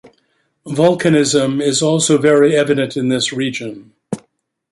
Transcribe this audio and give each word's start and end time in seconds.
Volcanism 0.65 1.61
is 1.61 1.83
also 1.83 2.17
very 2.17 2.55
evident 2.57 2.97
in 2.97 3.09
this 3.09 3.31
region. 3.31 3.93